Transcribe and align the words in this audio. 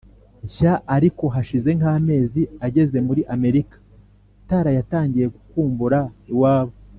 nshya 0.45 0.73
Ariko 0.95 1.23
hashize 1.35 1.69
nk 1.79 1.85
amezi 1.95 2.41
ageze 2.67 2.97
muri 3.07 3.21
Amerika 3.35 3.75
Tara 4.47 4.69
yatangiye 4.77 5.25
gukumbura 5.35 5.99
iwabo 6.33 6.73